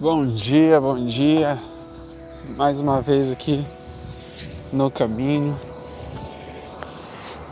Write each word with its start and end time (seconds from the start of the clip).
Bom 0.00 0.26
dia, 0.28 0.80
bom 0.80 1.04
dia. 1.04 1.62
Mais 2.56 2.80
uma 2.80 3.02
vez 3.02 3.30
aqui 3.30 3.62
no 4.72 4.90
caminho. 4.90 5.54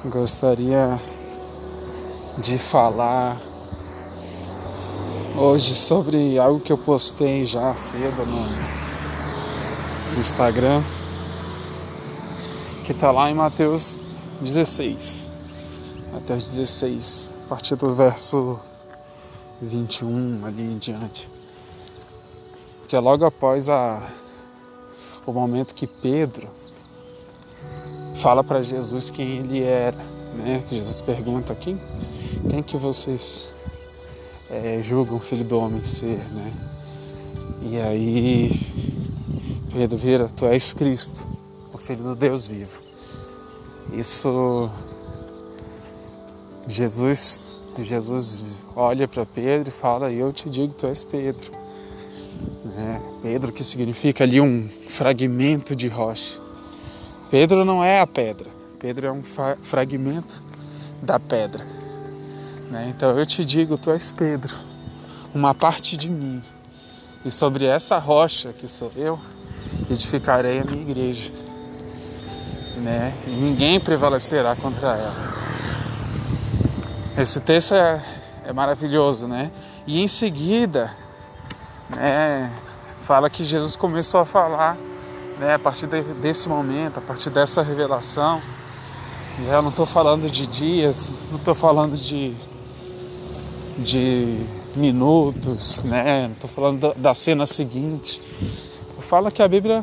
Gostaria 0.06 0.98
de 2.38 2.56
falar 2.56 3.38
hoje 5.36 5.76
sobre 5.76 6.38
algo 6.38 6.58
que 6.58 6.72
eu 6.72 6.78
postei 6.78 7.44
já 7.44 7.76
cedo 7.76 8.24
no 8.24 8.48
Instagram, 10.18 10.82
que 12.86 12.92
está 12.92 13.12
lá 13.12 13.30
em 13.30 13.34
Mateus 13.34 14.02
16. 14.40 15.30
Mateus 16.14 16.54
16, 16.54 17.36
a 17.44 17.48
partir 17.50 17.76
do 17.76 17.94
verso 17.94 18.58
21 19.60 20.46
ali 20.46 20.62
em 20.62 20.78
diante 20.78 21.37
que 22.88 22.96
é 22.96 23.00
logo 23.00 23.26
após 23.26 23.68
a, 23.68 24.02
o 25.26 25.32
momento 25.32 25.74
que 25.74 25.86
Pedro 25.86 26.48
fala 28.16 28.42
para 28.42 28.62
Jesus 28.62 29.10
quem 29.10 29.40
ele 29.40 29.62
era, 29.62 29.98
né? 30.34 30.64
Jesus 30.66 31.02
pergunta 31.02 31.54
quem, 31.54 31.78
quem 32.48 32.62
que 32.62 32.78
vocês 32.78 33.54
é, 34.48 34.80
julgam 34.80 35.18
o 35.18 35.20
filho 35.20 35.44
do 35.44 35.58
homem 35.58 35.84
ser, 35.84 36.18
né? 36.32 36.52
E 37.60 37.78
aí 37.78 38.50
Pedro 39.70 39.98
vira, 39.98 40.28
tu 40.30 40.46
és 40.46 40.72
Cristo, 40.72 41.28
o 41.74 41.76
filho 41.76 42.02
do 42.02 42.16
Deus 42.16 42.46
vivo. 42.46 42.80
Isso 43.92 44.70
Jesus 46.66 47.54
Jesus 47.78 48.64
olha 48.74 49.06
para 49.06 49.26
Pedro 49.26 49.68
e 49.68 49.72
fala, 49.72 50.10
eu 50.10 50.32
te 50.32 50.48
digo, 50.48 50.72
tu 50.72 50.86
és 50.86 51.04
Pedro. 51.04 51.57
Né? 52.78 53.02
Pedro, 53.20 53.52
que 53.52 53.64
significa 53.64 54.22
ali 54.22 54.40
um 54.40 54.68
fragmento 54.88 55.74
de 55.74 55.88
rocha. 55.88 56.38
Pedro 57.28 57.64
não 57.64 57.82
é 57.82 58.00
a 58.00 58.06
pedra, 58.06 58.48
Pedro 58.78 59.08
é 59.08 59.10
um 59.10 59.22
fragmento 59.60 60.40
da 61.02 61.18
pedra. 61.18 61.66
Né? 62.70 62.92
Então 62.94 63.18
eu 63.18 63.26
te 63.26 63.44
digo, 63.44 63.76
tu 63.76 63.90
és 63.90 64.12
Pedro, 64.12 64.54
uma 65.34 65.52
parte 65.52 65.96
de 65.96 66.08
mim. 66.08 66.40
E 67.24 67.32
sobre 67.32 67.64
essa 67.64 67.98
rocha 67.98 68.52
que 68.52 68.68
sou 68.68 68.92
eu, 68.94 69.18
edificarei 69.90 70.60
a 70.60 70.64
minha 70.64 70.82
igreja. 70.82 71.32
Né? 72.76 73.12
E 73.26 73.30
ninguém 73.30 73.80
prevalecerá 73.80 74.54
contra 74.54 74.90
ela. 74.90 75.16
Esse 77.18 77.40
texto 77.40 77.74
é, 77.74 78.00
é 78.44 78.52
maravilhoso, 78.52 79.26
né? 79.26 79.50
E 79.84 80.00
em 80.00 80.06
seguida, 80.06 80.94
né, 81.90 82.48
fala 83.08 83.30
que 83.30 83.42
Jesus 83.42 83.74
começou 83.74 84.20
a 84.20 84.24
falar, 84.26 84.76
né, 85.38 85.54
a 85.54 85.58
partir 85.58 85.86
de, 85.86 86.02
desse 86.20 86.46
momento, 86.46 86.98
a 86.98 87.00
partir 87.00 87.30
dessa 87.30 87.62
revelação. 87.62 88.38
Eu 89.46 89.62
não 89.62 89.70
estou 89.70 89.86
falando 89.86 90.30
de 90.30 90.46
dias, 90.46 91.14
não 91.30 91.38
estou 91.38 91.54
falando 91.54 91.96
de, 91.96 92.34
de 93.78 94.46
minutos, 94.76 95.82
né? 95.84 96.26
não 96.26 96.34
estou 96.34 96.50
falando 96.50 96.94
da 96.98 97.14
cena 97.14 97.46
seguinte. 97.46 98.20
Fala 98.98 99.30
que 99.30 99.42
a 99.42 99.48
Bíblia 99.48 99.82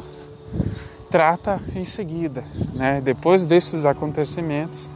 trata 1.10 1.60
em 1.74 1.84
seguida, 1.84 2.46
né? 2.76 3.02
depois 3.02 3.44
desses 3.44 3.86
acontecimentos. 3.86 4.88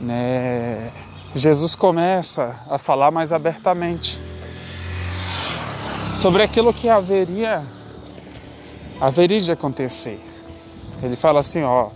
Né? 0.00 0.90
Jesus 1.34 1.76
começa 1.76 2.64
a 2.70 2.78
falar 2.78 3.10
mais 3.10 3.30
abertamente 3.30 4.18
sobre 6.18 6.42
aquilo 6.42 6.74
que 6.74 6.88
haveria 6.88 7.64
haveria 9.00 9.40
de 9.40 9.52
acontecer. 9.52 10.18
Ele 11.00 11.14
fala 11.14 11.38
assim, 11.38 11.62
ó, 11.62 11.90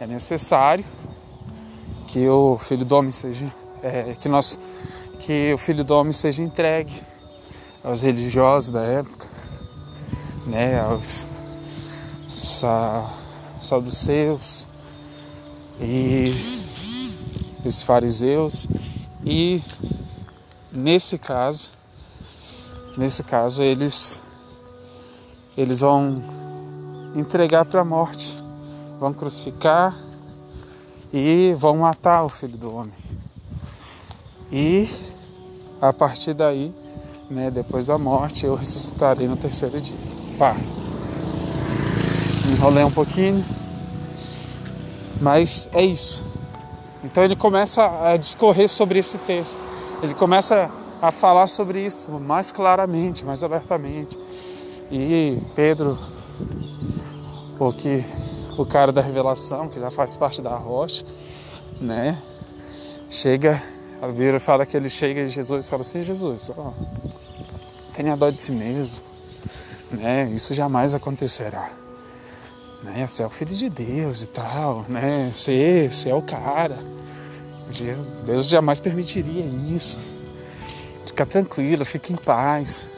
é 0.00 0.06
necessário 0.06 0.84
que 2.08 2.28
o 2.28 2.58
filho 2.58 2.84
do 2.84 2.96
homem 2.96 3.12
seja 3.12 3.54
é, 3.80 4.16
que 4.18 4.28
nós 4.28 4.58
que 5.20 5.54
o 5.54 5.58
filho 5.58 5.84
do 5.84 5.94
homem 5.94 6.12
seja 6.12 6.42
entregue 6.42 6.92
aos 7.84 8.00
religiosos 8.00 8.68
da 8.68 8.82
época, 8.82 9.28
né, 10.44 10.80
aos 10.80 11.28
sa, 12.26 13.08
saduceus 13.60 14.66
e 15.80 16.24
os 17.64 17.84
fariseus 17.84 18.66
e 19.24 19.62
nesse 20.72 21.16
caso 21.16 21.77
Nesse 22.98 23.22
caso, 23.22 23.62
eles 23.62 24.20
eles 25.56 25.80
vão 25.82 26.20
entregar 27.14 27.64
para 27.64 27.82
a 27.82 27.84
morte, 27.84 28.36
vão 28.98 29.12
crucificar 29.12 29.96
e 31.12 31.54
vão 31.56 31.76
matar 31.76 32.24
o 32.24 32.28
filho 32.28 32.58
do 32.58 32.74
homem. 32.74 32.92
E 34.50 34.88
a 35.80 35.92
partir 35.92 36.34
daí, 36.34 36.74
né, 37.30 37.52
depois 37.52 37.86
da 37.86 37.96
morte, 37.96 38.44
eu 38.44 38.56
ressuscitarei 38.56 39.28
no 39.28 39.36
terceiro 39.36 39.80
dia. 39.80 39.96
Pá. 40.36 40.56
Enrolei 42.50 42.82
um 42.82 42.90
pouquinho, 42.90 43.44
mas 45.20 45.68
é 45.72 45.84
isso. 45.84 46.24
Então 47.04 47.22
ele 47.22 47.36
começa 47.36 47.88
a 48.02 48.16
discorrer 48.16 48.68
sobre 48.68 48.98
esse 48.98 49.18
texto. 49.18 49.62
Ele 50.02 50.14
começa 50.14 50.68
a 51.00 51.10
falar 51.10 51.46
sobre 51.46 51.80
isso 51.80 52.10
mais 52.18 52.50
claramente, 52.50 53.24
mais 53.24 53.44
abertamente. 53.44 54.18
E 54.90 55.40
Pedro, 55.54 55.98
o 57.58 57.72
que 57.72 58.04
o 58.56 58.66
cara 58.66 58.90
da 58.90 59.00
revelação, 59.00 59.68
que 59.68 59.78
já 59.78 59.90
faz 59.90 60.16
parte 60.16 60.42
da 60.42 60.56
rocha, 60.56 61.04
né? 61.80 62.20
Chega, 63.08 63.62
a 64.02 64.06
Bíblia 64.08 64.40
fala 64.40 64.66
que 64.66 64.76
ele 64.76 64.90
chega 64.90 65.20
e 65.20 65.28
Jesus 65.28 65.68
fala 65.68 65.82
assim, 65.82 66.02
Jesus, 66.02 66.50
ó, 66.56 66.72
tenha 67.94 68.16
dó 68.16 68.30
de 68.30 68.40
si 68.40 68.52
mesmo, 68.52 69.00
né? 69.92 70.28
Isso 70.34 70.54
jamais 70.54 70.94
acontecerá. 70.94 71.70
Né? 72.82 73.06
Você 73.06 73.22
é 73.22 73.26
o 73.26 73.30
filho 73.30 73.54
de 73.54 73.68
Deus 73.68 74.22
e 74.22 74.26
tal, 74.26 74.84
né? 74.88 75.30
Você, 75.32 75.88
você 75.90 76.10
é 76.10 76.14
o 76.14 76.22
cara. 76.22 76.76
Deus 78.24 78.48
jamais 78.48 78.80
permitiria 78.80 79.44
isso 79.44 80.00
fica 81.18 81.26
tranquilo, 81.26 81.84
fica 81.84 82.12
em 82.12 82.16
paz, 82.16 82.88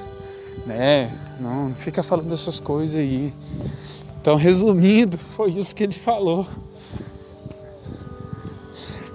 né? 0.66 1.10
Não 1.40 1.74
fica 1.74 2.02
falando 2.02 2.32
essas 2.34 2.60
coisas 2.60 3.00
aí. 3.00 3.32
Então, 4.20 4.36
resumindo, 4.36 5.16
foi 5.36 5.52
isso 5.52 5.74
que 5.74 5.84
ele 5.84 5.94
falou. 5.94 6.46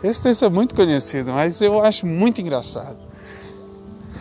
Esse 0.04 0.22
texto 0.22 0.46
é 0.46 0.50
muito 0.50 0.74
conhecido, 0.74 1.32
mas 1.32 1.62
eu 1.62 1.84
acho 1.84 2.06
muito 2.08 2.42
engraçado. 2.42 2.98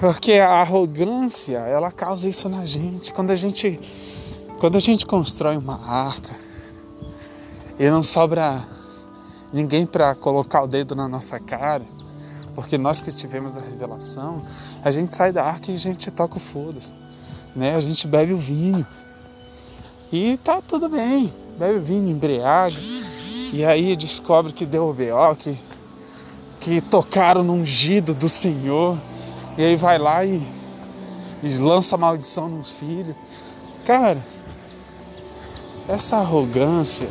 Porque 0.00 0.34
a 0.34 0.50
arrogância, 0.60 1.58
ela 1.58 1.90
causa 1.90 2.28
isso 2.28 2.48
na 2.48 2.66
gente. 2.66 3.12
Quando 3.12 3.30
a 3.30 3.36
gente 3.36 3.80
quando 4.58 4.76
a 4.76 4.80
gente 4.80 5.04
constrói 5.04 5.56
uma 5.56 5.78
arca 5.84 6.34
e 7.78 7.90
não 7.90 8.02
sobra 8.02 8.64
ninguém 9.52 9.84
para 9.84 10.14
colocar 10.14 10.62
o 10.62 10.66
dedo 10.66 10.94
na 10.94 11.08
nossa 11.08 11.38
cara, 11.38 11.84
porque 12.54 12.78
nós 12.78 13.00
que 13.00 13.10
tivemos 13.12 13.56
a 13.56 13.60
revelação, 13.60 14.40
a 14.84 14.90
gente 14.90 15.16
sai 15.16 15.32
da 15.32 15.42
arca 15.42 15.72
e 15.72 15.74
a 15.74 15.78
gente 15.78 16.10
toca 16.10 16.36
o 16.36 16.40
foda-se. 16.40 16.94
Né? 17.56 17.74
A 17.74 17.80
gente 17.80 18.06
bebe 18.06 18.34
o 18.34 18.38
vinho. 18.38 18.86
E 20.12 20.36
tá 20.44 20.60
tudo 20.60 20.90
bem. 20.90 21.32
Bebe 21.58 21.78
o 21.78 21.82
vinho, 21.82 22.10
embriaga. 22.10 22.76
E 23.54 23.64
aí 23.64 23.96
descobre 23.96 24.52
que 24.52 24.66
deu 24.66 24.86
o 24.86 24.92
B.O., 24.92 25.34
que, 25.36 25.58
que 26.60 26.80
tocaram 26.82 27.42
no 27.42 27.54
ungido 27.54 28.14
do 28.14 28.28
Senhor. 28.28 28.98
E 29.56 29.62
aí 29.64 29.74
vai 29.74 29.96
lá 29.96 30.22
e, 30.22 30.42
e 31.42 31.48
lança 31.56 31.96
maldição 31.96 32.50
nos 32.50 32.70
filhos. 32.70 33.16
Cara, 33.86 34.22
essa 35.88 36.18
arrogância 36.18 37.08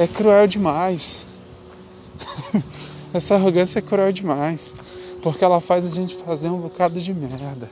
é 0.00 0.06
cruel 0.08 0.48
demais. 0.48 1.20
Essa 3.12 3.36
arrogância 3.36 3.78
é 3.78 3.82
cruel 3.82 4.12
demais, 4.12 4.74
porque 5.22 5.44
ela 5.44 5.60
faz 5.60 5.86
a 5.86 5.90
gente 5.90 6.16
fazer 6.16 6.48
um 6.48 6.60
bocado 6.60 7.00
de 7.00 7.12
merda. 7.12 7.66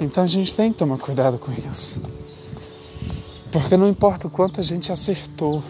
Então 0.00 0.24
a 0.24 0.26
gente 0.26 0.54
tem 0.54 0.72
que 0.72 0.78
tomar 0.78 0.98
cuidado 0.98 1.38
com 1.38 1.52
isso. 1.52 2.00
Porque 3.52 3.76
não 3.76 3.88
importa 3.88 4.26
o 4.26 4.30
quanto 4.30 4.60
a 4.60 4.64
gente 4.64 4.90
acertou, 4.90 5.62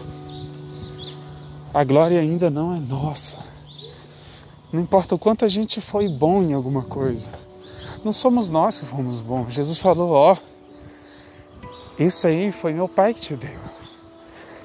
a 1.73 1.83
glória 1.83 2.19
ainda 2.19 2.49
não 2.49 2.75
é 2.75 2.79
nossa. 2.79 3.39
Não 4.71 4.81
importa 4.81 5.15
o 5.15 5.19
quanto 5.19 5.45
a 5.45 5.49
gente 5.49 5.79
foi 5.79 6.09
bom 6.09 6.41
em 6.41 6.53
alguma 6.53 6.83
coisa. 6.83 7.29
Não 8.03 8.11
somos 8.11 8.49
nós 8.49 8.79
que 8.79 8.85
fomos 8.85 9.21
bons. 9.21 9.53
Jesus 9.53 9.77
falou: 9.77 10.11
Ó, 10.11 10.33
oh, 10.33 11.63
isso 11.97 12.27
aí 12.27 12.51
foi 12.51 12.73
meu 12.73 12.87
Pai 12.87 13.13
que 13.13 13.21
te 13.21 13.35
deu. 13.35 13.59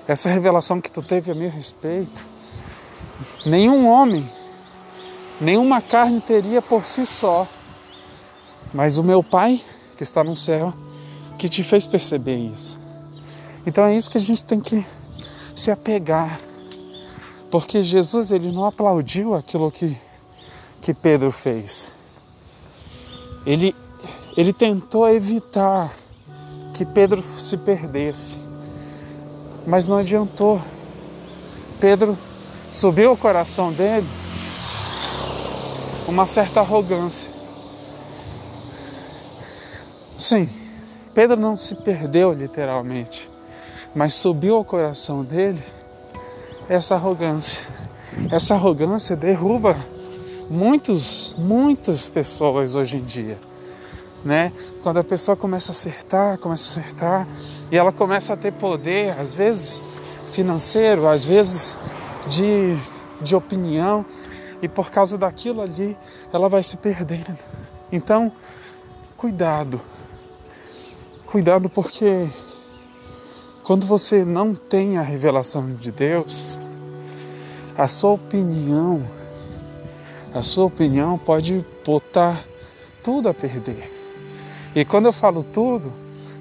Essa 0.09 0.29
revelação 0.29 0.81
que 0.81 0.91
tu 0.91 1.03
teve 1.03 1.31
a 1.31 1.35
meu 1.35 1.51
respeito 1.51 2.27
Nenhum 3.45 3.89
homem, 3.89 4.29
nenhuma 5.41 5.81
carne 5.81 6.21
teria 6.21 6.61
por 6.61 6.85
si 6.85 7.07
só 7.07 7.47
mas 8.73 8.99
o 8.99 9.05
meu 9.05 9.23
Pai 9.23 9.61
que 9.97 10.03
está 10.03 10.23
no 10.23 10.37
céu 10.37 10.73
que 11.39 11.49
te 11.49 11.63
fez 11.63 11.87
perceber 11.87 12.37
isso. 12.37 12.79
Então 13.67 13.85
é 13.85 13.97
isso 13.97 14.11
que 14.11 14.19
a 14.19 14.21
gente 14.21 14.45
tem 14.45 14.61
que 14.61 14.85
se 15.57 15.71
apegar. 15.71 16.41
Porque 17.51 17.83
Jesus 17.83 18.31
ele 18.31 18.53
não 18.53 18.65
aplaudiu 18.65 19.35
aquilo 19.35 19.71
que, 19.71 19.97
que 20.81 20.95
Pedro 20.95 21.33
fez. 21.33 21.95
Ele, 23.45 23.75
ele 24.37 24.53
tentou 24.53 25.09
evitar 25.09 25.93
que 26.75 26.85
Pedro 26.85 27.23
se 27.23 27.57
perdesse. 27.57 28.37
Mas 29.67 29.87
não 29.89 29.97
adiantou. 29.97 30.61
Pedro 31.81 32.17
subiu 32.71 33.13
o 33.13 33.17
coração 33.17 33.73
dele 33.73 34.07
uma 36.11 36.27
certa 36.27 36.61
arrogância. 36.61 37.31
Sim, 40.19 40.49
Pedro 41.15 41.39
não 41.39 41.57
se 41.57 41.75
perdeu 41.77 42.33
literalmente, 42.33 43.31
mas 43.95 44.13
subiu 44.15 44.57
ao 44.57 44.65
coração 44.65 45.25
dele 45.25 45.63
essa 46.69 46.97
arrogância. 46.97 47.63
Essa 48.31 48.55
arrogância 48.55 49.17
derruba 49.17 49.77
muitos, 50.51 51.35
muitas 51.39 52.09
pessoas 52.09 52.75
hoje 52.75 52.97
em 52.97 53.05
dia, 53.05 53.39
né? 54.25 54.53
Quando 54.83 54.99
a 54.99 55.05
pessoa 55.05 55.37
começa 55.37 55.71
a 55.71 55.75
acertar, 55.75 56.39
começa 56.39 56.81
a 56.81 56.83
acertar 56.83 57.29
e 57.71 57.77
ela 57.77 57.93
começa 57.93 58.33
a 58.35 58.37
ter 58.37 58.53
poder, 58.53 59.17
às 59.19 59.35
vezes 59.35 59.81
financeiro, 60.33 61.07
às 61.07 61.25
vezes 61.25 61.77
de, 62.29 62.77
de 63.23 63.35
opinião, 63.37 64.05
e 64.63 64.69
por 64.69 64.91
causa 64.91 65.17
daquilo 65.17 65.63
ali 65.63 65.97
ela 66.33 66.49
vai 66.49 66.63
se 66.63 66.77
perdendo. 66.77 67.39
Então, 67.93 68.33
cuidado, 69.17 69.81
cuidado 71.27 71.69
porque 71.69 72.29
quando 73.63 73.87
você 73.87 74.25
não 74.25 74.55
tem 74.55 74.99
a 74.99 75.03
revelação 75.03 75.75
de 75.75 75.93
Deus, 75.93 76.59
a 77.77 77.87
sua 77.89 78.11
opinião, 78.11 79.05
a 80.35 80.43
sua 80.43 80.65
opinião 80.65 81.17
pode 81.17 81.65
botar 81.85 82.45
tudo 83.03 83.29
a 83.29 83.35
perder. 83.35 83.91
E 84.75 84.85
quando 84.85 85.07
eu 85.07 85.13
falo 85.13 85.43
tudo, 85.43 85.93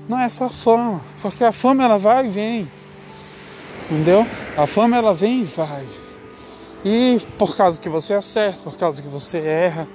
não 0.08 0.20
é 0.20 0.28
só 0.28 0.46
a 0.46 0.50
fama, 0.50 1.02
porque 1.22 1.44
a 1.44 1.52
fama 1.52 1.84
ela 1.84 1.98
vai 1.98 2.26
e 2.26 2.30
vem. 2.30 2.72
Entendeu? 3.90 4.26
A 4.58 4.68
fama 4.68 4.98
ela 4.98 5.14
vem 5.14 5.42
e 5.42 5.46
vai. 5.46 5.88
E 6.84 7.20
por 7.38 7.56
causa 7.56 7.80
que 7.80 7.90
você 7.90 8.14
acerta, 8.14 8.64
por 8.64 8.78
causa 8.78 9.02
que 9.02 9.10
você 9.10 9.38
erra, 9.40 9.88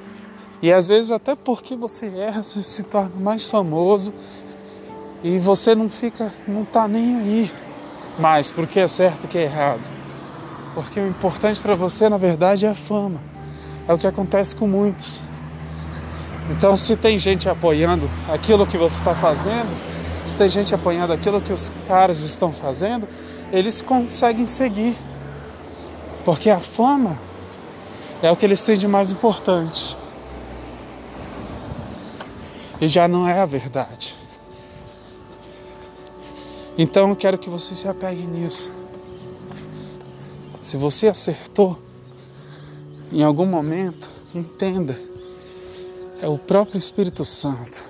e 0.60 0.72
às 0.72 0.86
vezes 0.86 1.10
até 1.10 1.34
porque 1.34 1.76
você 1.76 2.06
erra, 2.06 2.42
você 2.42 2.62
se 2.62 2.82
torna 2.84 3.12
mais 3.18 3.46
famoso 3.46 4.12
e 5.22 5.38
você 5.38 5.74
não 5.74 5.88
fica, 5.88 6.32
não 6.46 6.64
tá 6.64 6.86
nem 6.86 7.16
aí 7.16 7.50
mais 8.18 8.50
porque 8.50 8.80
é 8.80 8.88
certo 8.88 9.28
que 9.28 9.38
é 9.38 9.42
errado. 9.42 9.80
Porque 10.74 10.98
o 10.98 11.06
importante 11.06 11.60
para 11.60 11.74
você, 11.74 12.08
na 12.08 12.16
verdade, 12.16 12.66
é 12.66 12.70
a 12.70 12.74
fama. 12.74 13.20
É 13.86 13.92
o 13.92 13.98
que 13.98 14.06
acontece 14.06 14.56
com 14.56 14.66
muitos. 14.66 15.20
Então, 16.50 16.76
se 16.76 16.96
tem 16.96 17.18
gente 17.18 17.48
apoiando 17.48 18.08
aquilo 18.28 18.66
que 18.66 18.76
você 18.76 18.98
está 18.98 19.14
fazendo, 19.14 19.68
se 20.26 20.36
tem 20.36 20.48
gente 20.48 20.74
apoiando 20.74 21.12
aquilo 21.12 21.40
que 21.40 21.52
os 21.52 21.70
caras 21.86 22.20
estão 22.20 22.52
fazendo, 22.52 23.08
eles 23.52 23.82
conseguem 23.82 24.46
seguir. 24.46 24.96
Porque 26.24 26.48
a 26.50 26.58
fama 26.58 27.18
é 28.22 28.30
o 28.30 28.36
que 28.36 28.46
eles 28.46 28.62
têm 28.62 28.78
de 28.78 28.88
mais 28.88 29.10
importante. 29.10 29.96
E 32.80 32.88
já 32.88 33.06
não 33.06 33.26
é 33.28 33.40
a 33.40 33.46
verdade. 33.46 34.14
Então 36.76 37.10
eu 37.10 37.16
quero 37.16 37.38
que 37.38 37.48
você 37.48 37.74
se 37.74 37.86
apegue 37.86 38.26
nisso. 38.26 38.72
Se 40.60 40.76
você 40.76 41.08
acertou 41.08 41.78
em 43.12 43.22
algum 43.22 43.46
momento, 43.46 44.10
entenda, 44.34 44.98
é 46.20 46.26
o 46.26 46.38
próprio 46.38 46.78
Espírito 46.78 47.24
Santo 47.24 47.84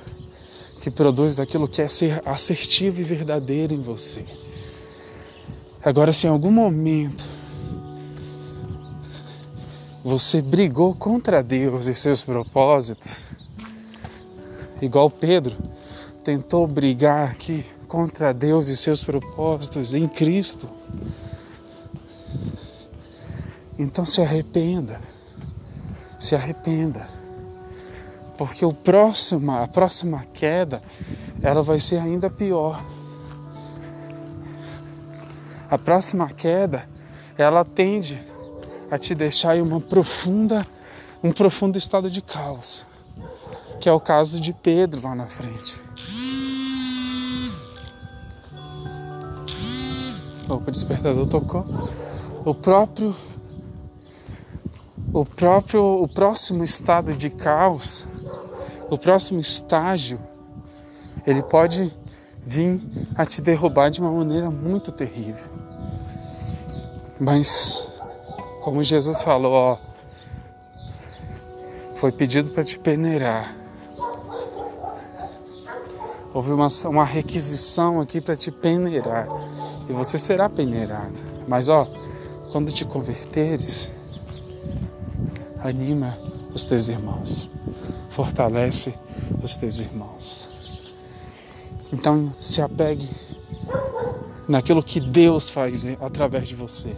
que 0.81 0.91
produz 0.91 1.41
aquilo 1.41 1.67
que 1.67 1.81
é 1.81 1.89
ser 1.89 2.21
assertivo 2.27 3.01
e 3.01 3.05
verdadeiro 3.05 3.73
em 3.73 3.81
você. 3.81 4.23
Agora, 5.83 6.13
se 6.13 6.27
em 6.27 6.31
algum 6.31 6.51
momento 6.51 7.25
você 10.05 10.43
brigou 10.43 10.95
contra 10.95 11.43
Deus 11.43 11.87
e 11.87 11.95
seus 11.95 12.23
propósitos, 12.23 13.33
igual 14.83 15.09
Pedro 15.09 15.57
tentou 16.23 16.67
brigar 16.67 17.31
aqui 17.31 17.65
contra 17.89 18.35
Deus 18.35 18.69
e 18.69 18.77
seus 18.77 19.03
propósitos 19.03 19.95
em 19.95 20.07
Cristo. 20.07 20.69
Então 23.79 24.05
se 24.05 24.21
arrependa. 24.21 25.01
Se 26.19 26.35
arrependa. 26.35 27.09
Porque 28.37 28.65
o 28.65 28.75
próximo, 28.75 29.53
a 29.53 29.67
próxima 29.67 30.25
queda, 30.35 30.83
ela 31.41 31.63
vai 31.63 31.81
ser 31.81 31.99
ainda 31.99 32.29
pior. 32.29 32.85
A 35.71 35.79
próxima 35.79 36.29
queda, 36.29 36.85
ela 37.39 37.65
tende 37.65 38.34
a 38.95 38.99
te 38.99 39.13
deixar 39.13 39.57
em 39.57 39.61
uma 39.61 39.81
profunda, 39.81 40.65
um 41.21 41.33
profundo 41.33 41.77
estado 41.77 42.09
de 42.09 42.23
caos, 42.23 42.87
que 43.81 43.89
é 43.89 43.93
o 43.93 43.99
caso 43.99 44.39
de 44.39 44.53
Pedro 44.53 45.03
lá 45.03 45.17
na 45.17 45.27
frente. 45.27 45.83
o 50.49 50.71
despertador 50.71 51.27
tocou, 51.27 51.67
o 52.45 52.55
próprio 52.55 53.17
o 55.13 55.25
próprio 55.25 55.83
o 55.83 56.07
próximo 56.07 56.63
estado 56.63 57.15
de 57.15 57.31
caos, 57.31 58.07
o 58.89 58.97
próximo 58.97 59.41
estágio, 59.41 60.21
ele 61.27 61.43
pode 61.43 61.93
vir 62.47 62.81
a 63.17 63.27
te 63.27 63.43
derrubar 63.43 63.91
de 63.91 64.01
uma 64.01 64.13
maneira 64.13 64.53
muito 64.53 64.93
terrível. 64.93 65.51
Mas 67.19 67.93
como 68.65 68.83
Jesus 68.83 69.21
falou, 69.21 69.53
ó, 69.53 69.79
foi 71.97 72.11
pedido 72.11 72.51
para 72.51 72.65
te 72.65 72.79
peneirar. 72.79 73.55
Houve 76.33 76.51
uma, 76.51 76.69
uma 76.87 77.05
requisição 77.05 78.01
aqui 78.01 78.23
para 78.23 78.35
te 78.35 78.51
peneirar 78.51 79.29
e 79.87 79.93
você 79.93 80.17
será 80.17 80.49
peneirado. 80.49 81.13
Mas 81.47 81.69
ó, 81.69 81.87
quando 82.53 82.73
te 82.73 82.87
converteres, 82.87 83.91
anima 85.63 86.17
os 86.55 86.65
teus 86.65 86.89
irmãos, 86.89 87.51
fortalece 88.09 88.95
os 89.43 89.59
teus 89.59 89.79
irmãos. 89.79 90.49
Então 91.93 92.35
se 92.41 92.63
apegue 92.63 93.11
naquilo 94.49 94.83
que 94.83 95.01
Deus 95.01 95.51
faz 95.51 95.85
através 96.01 96.49
de 96.49 96.55
você. 96.55 96.97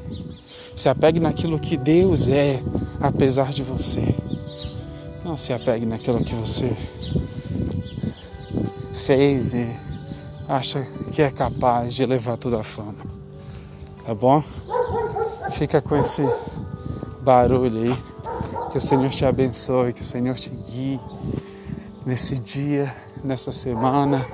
Se 0.76 0.90
apegue 0.90 1.18
naquilo 1.18 1.58
que 1.58 1.74
Deus 1.74 2.28
é 2.28 2.62
apesar 3.00 3.50
de 3.50 3.62
você. 3.62 4.14
Não 5.24 5.34
se 5.34 5.54
apegue 5.54 5.86
naquilo 5.86 6.22
que 6.22 6.34
você 6.34 6.76
fez 9.06 9.54
e 9.54 9.74
acha 10.46 10.86
que 11.10 11.22
é 11.22 11.30
capaz 11.30 11.94
de 11.94 12.04
levar 12.04 12.36
toda 12.36 12.60
a 12.60 12.62
fama. 12.62 12.94
Tá 14.04 14.14
bom? 14.14 14.44
Fica 15.52 15.80
com 15.80 15.96
esse 15.96 16.22
barulho 17.22 17.82
aí. 17.82 17.96
Que 18.70 18.76
o 18.76 18.80
Senhor 18.80 19.08
te 19.08 19.24
abençoe, 19.24 19.94
que 19.94 20.02
o 20.02 20.04
Senhor 20.04 20.34
te 20.36 20.50
guie 20.50 21.00
nesse 22.04 22.38
dia, 22.38 22.94
nessa 23.24 23.50
semana. 23.50 24.26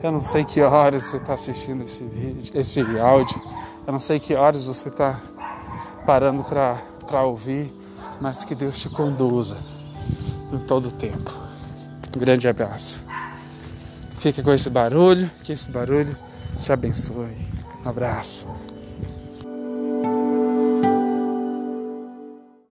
Eu 0.00 0.12
não 0.12 0.20
sei 0.20 0.44
que 0.44 0.60
horas 0.60 1.02
você 1.02 1.16
está 1.16 1.34
assistindo 1.34 1.82
esse 1.82 2.04
vídeo, 2.04 2.52
esse 2.54 2.80
áudio. 2.98 3.42
Eu 3.86 3.92
não 3.92 3.98
sei 3.98 4.20
que 4.20 4.34
horas 4.34 4.66
você 4.66 4.88
está 4.88 5.20
parando 6.04 6.44
para 6.44 7.22
ouvir, 7.22 7.72
mas 8.20 8.44
que 8.44 8.54
Deus 8.54 8.78
te 8.78 8.88
conduza 8.88 9.56
em 10.52 10.58
todo 10.58 10.88
o 10.88 10.92
tempo. 10.92 11.32
Um 12.14 12.18
grande 12.18 12.46
abraço. 12.46 13.04
Fica 14.18 14.42
com 14.42 14.52
esse 14.52 14.70
barulho, 14.70 15.30
que 15.42 15.52
esse 15.52 15.70
barulho 15.70 16.16
te 16.58 16.72
abençoe. 16.72 17.36
Um 17.84 17.88
abraço. 17.88 18.46